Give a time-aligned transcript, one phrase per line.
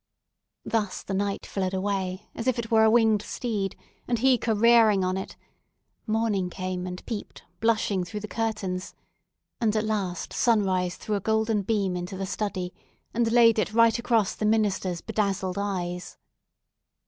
[0.65, 3.75] Thus the night fled away, as if it were a winged steed,
[4.07, 5.37] and he careering on it;
[6.07, 8.95] morning came, and peeped, blushing, through the curtains;
[9.59, 12.73] and at last sunrise threw a golden beam into the study,
[13.13, 16.17] and laid it right across the minister's bedazzled eyes.